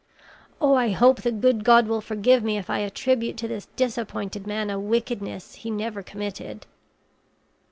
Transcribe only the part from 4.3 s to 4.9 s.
man a